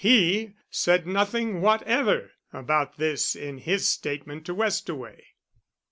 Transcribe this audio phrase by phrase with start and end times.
[0.03, 5.21] He said nothing whatever about this in his statement to Westaway."